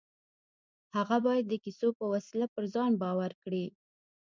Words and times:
هغه 0.95 1.17
بايد 1.25 1.45
د 1.49 1.53
کيسو 1.63 1.87
په 1.99 2.03
وسيله 2.13 2.47
پر 2.55 2.63
ځان 2.73 2.91
باور 3.01 3.31
کړي. 3.43 3.65